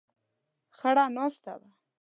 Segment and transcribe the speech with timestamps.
[0.77, 1.69] خړه ناسته وه.